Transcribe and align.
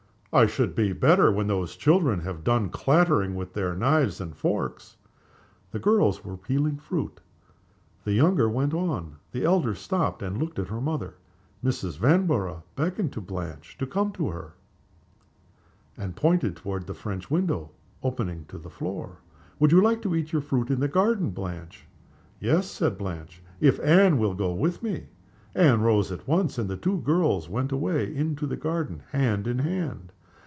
"I 0.33 0.45
shall 0.45 0.67
be 0.67 0.93
better 0.93 1.29
when 1.29 1.47
those 1.47 1.75
children 1.75 2.21
have 2.21 2.45
done 2.45 2.69
clattering 2.69 3.35
with 3.35 3.51
their 3.51 3.75
knives 3.75 4.21
and 4.21 4.33
forks." 4.33 4.95
The 5.71 5.79
girls 5.79 6.23
were 6.23 6.37
peeling 6.37 6.77
fruit. 6.77 7.19
The 8.05 8.13
younger 8.13 8.47
one 8.47 8.53
went 8.69 8.73
on. 8.73 9.17
The 9.33 9.43
elder 9.43 9.75
stopped, 9.75 10.21
and 10.23 10.37
looked 10.37 10.57
at 10.57 10.69
her 10.69 10.79
mother. 10.79 11.15
Mrs. 11.61 11.97
Vanborough 11.97 12.63
beckoned 12.77 13.11
to 13.11 13.19
Blanche 13.19 13.77
to 13.77 13.85
come 13.85 14.13
to 14.13 14.29
her, 14.29 14.53
and 15.97 16.15
pointed 16.15 16.55
toward 16.55 16.87
the 16.87 16.93
French 16.93 17.29
window 17.29 17.71
opening 18.01 18.45
to 18.45 18.57
the 18.57 18.69
floor. 18.69 19.17
"Would 19.59 19.73
you 19.73 19.81
like 19.81 20.01
to 20.03 20.15
eat 20.15 20.31
your 20.31 20.41
fruit 20.41 20.71
in 20.71 20.79
the 20.79 20.87
garden, 20.87 21.31
Blanche?" 21.31 21.87
"Yes," 22.39 22.71
said 22.71 22.97
Blanche, 22.97 23.43
"if 23.59 23.81
Anne 23.83 24.17
will 24.17 24.35
go 24.35 24.53
with 24.53 24.81
me." 24.81 25.07
Anne 25.53 25.81
rose 25.81 26.09
at 26.09 26.25
once, 26.25 26.57
and 26.57 26.69
the 26.69 26.77
two 26.77 26.99
girls 27.01 27.49
went 27.49 27.73
away 27.73 28.05
together 28.05 28.17
into 28.23 28.47
the 28.47 28.55
garden, 28.55 29.03
hand 29.11 29.45
in 29.45 29.59
hand. 29.59 30.13